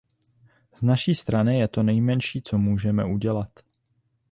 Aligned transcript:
Z 0.77 0.81
naší 0.81 1.15
strany 1.15 1.59
je 1.59 1.67
to 1.67 1.71
to 1.71 1.83
nejmenší, 1.83 2.41
co 2.41 2.57
můžeme 2.57 3.05
udělat. 3.05 3.49